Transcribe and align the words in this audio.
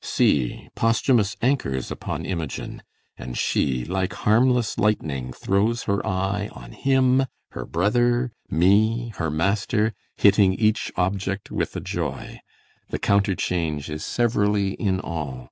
See, 0.00 0.68
Posthumus 0.76 1.36
anchors 1.42 1.90
upon 1.90 2.24
Imogen; 2.24 2.84
And 3.16 3.36
she, 3.36 3.84
like 3.84 4.12
harmless 4.12 4.78
lightning, 4.78 5.32
throws 5.32 5.82
her 5.90 6.06
eye 6.06 6.48
On 6.52 6.70
him, 6.70 7.24
her 7.50 7.64
brothers, 7.64 8.30
me, 8.48 9.08
her 9.16 9.28
master, 9.28 9.92
hitting 10.16 10.54
Each 10.54 10.92
object 10.94 11.50
with 11.50 11.74
a 11.74 11.80
joy; 11.80 12.38
the 12.90 13.00
counterchange 13.00 13.90
Is 13.90 14.04
severally 14.04 14.74
in 14.74 15.00
all. 15.00 15.48